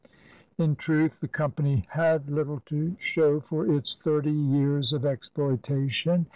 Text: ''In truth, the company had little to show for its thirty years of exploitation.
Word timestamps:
''In 0.65 0.77
truth, 0.77 1.19
the 1.19 1.27
company 1.27 1.85
had 1.91 2.27
little 2.27 2.59
to 2.65 2.95
show 2.97 3.39
for 3.39 3.71
its 3.71 3.95
thirty 3.95 4.31
years 4.31 4.93
of 4.93 5.05
exploitation. 5.05 6.25